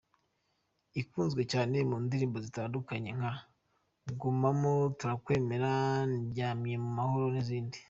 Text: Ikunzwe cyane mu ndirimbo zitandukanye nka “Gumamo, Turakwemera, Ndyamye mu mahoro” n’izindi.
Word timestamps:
Ikunzwe 1.01 1.41
cyane 1.51 1.77
mu 1.89 1.97
ndirimbo 2.05 2.37
zitandukanye 2.45 3.09
nka 3.17 3.33
“Gumamo, 4.19 4.73
Turakwemera, 4.97 5.71
Ndyamye 6.19 6.75
mu 6.83 6.89
mahoro” 6.99 7.25
n’izindi. 7.33 7.77